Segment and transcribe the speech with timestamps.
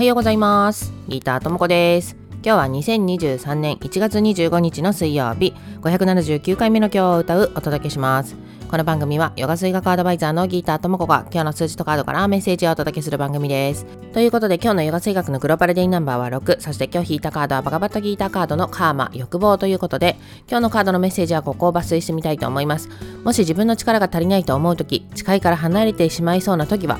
[0.00, 0.94] はようございます。
[1.08, 2.16] ギターともこです。
[2.42, 5.52] 今日は2023年1月25日の水曜日。
[5.82, 7.52] 579回目の今日を歌う。
[7.54, 8.34] お届けします。
[8.70, 13.84] この番組はヨガ水学アドバイザーのギーターともこが今日の数字とカードからメッセージをお届けする番組です。
[14.14, 20.16] ということで今日のヨガ水学のグローバルデイナンバーは6、そして今日引いたカードはバカバッタギーターカードのカーマ、欲望ということで
[20.48, 22.88] 今日のカードのメッセージはここを抜粋してみたいと思います。
[23.22, 26.98] もし自分の力が足りないと思うとき、近いから離れてしまいそうなときは、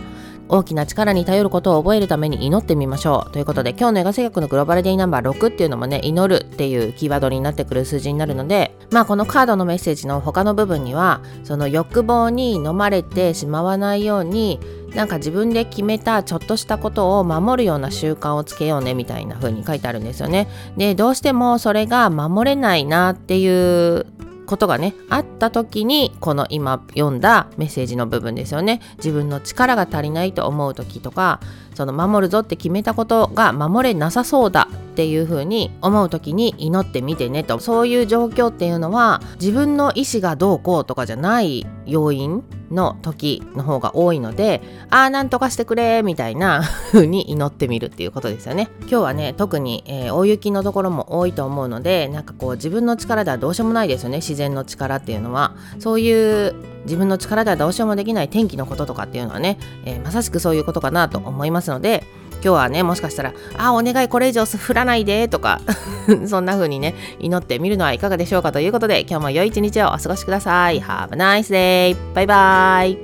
[0.51, 14.59] 大きな力に頼ることを覚えるために祈ってみましょうということで今日の映画性学のグローバルデイナンバー6っていうのもね祈るっていうキーワードになってくる数字になるのでまあこのカードのメッセージの他の部分にはその欲望に飲まれてしまわないように
[14.95, 20.49] なんか自分で決めたちょっとしたことを守るような習慣をつけようねみたいな風に書いてあるんですよね。
[20.77, 24.07] でどうしてもそれが守れないなっていう
[24.51, 28.81] ことがねあった時にこの今読んだメッセージの部分ですよね。
[28.97, 31.41] 自分の力が足りないと思う時とか
[31.75, 37.61] その守るぞって決めたことが守れなさそうだっていう風に思う時に祈ってみてねと。
[37.61, 48.69] そういう状況っていうのは自分の意思がどうこうとかじゃない要因の時の方が多いのでああなんとかしてくれみたいな風に祈ってみるっていうことですよね。
[48.83, 54.19] 今日はね特に、えー、大雪のところも多いと思うのでなんかこう自分の力ではどうしようもないですよね。
[54.19, 55.55] 自然の力っていうのは。
[55.79, 62.05] そういう自分の力ではどうしようもできない天気のこととかっていうのはね、えー、まさしくそういうことかなと思いますので
[62.43, 65.61] 今日はねもしかしたら「あお願いこれ以上降らないで」とか
[66.27, 71.97] そんな風にね祈ってみるのはいかがでしょうかということで今日も良い一日をお過ごしください Have a nice day!
[72.15, 72.99] バイバイ